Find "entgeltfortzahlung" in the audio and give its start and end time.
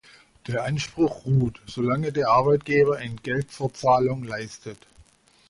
2.99-4.23